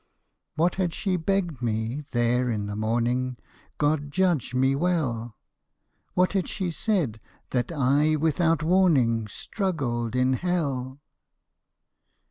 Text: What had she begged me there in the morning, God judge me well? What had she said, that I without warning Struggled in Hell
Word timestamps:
What 0.55 0.73
had 0.81 0.95
she 0.95 1.15
begged 1.15 1.61
me 1.61 2.01
there 2.09 2.49
in 2.49 2.65
the 2.65 2.75
morning, 2.75 3.37
God 3.77 4.09
judge 4.09 4.55
me 4.55 4.75
well? 4.75 5.37
What 6.15 6.33
had 6.33 6.49
she 6.49 6.71
said, 6.71 7.19
that 7.51 7.71
I 7.71 8.15
without 8.15 8.63
warning 8.63 9.27
Struggled 9.27 10.15
in 10.15 10.33
Hell 10.33 10.99